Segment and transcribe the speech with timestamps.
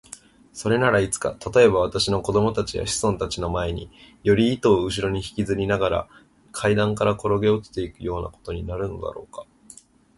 [0.51, 3.91] それならいつか、たとえば私の子供たちや子孫たちの前に、
[4.23, 6.07] より糸をうしろにひきずりながら
[6.51, 9.45] 階段からころげ落ちていくようなことになるのだろうか。